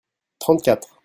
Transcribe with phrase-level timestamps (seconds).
[0.39, 0.97] trente quatre.